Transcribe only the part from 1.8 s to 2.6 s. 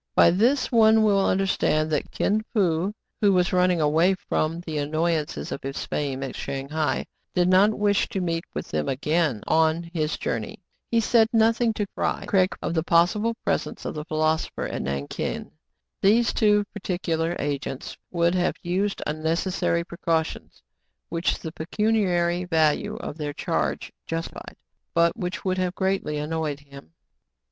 that Kin